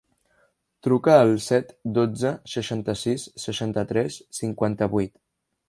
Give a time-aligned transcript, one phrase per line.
[0.87, 1.69] Truca al set,
[1.99, 5.19] dotze, seixanta-sis, seixanta-tres, cinquanta-vuit.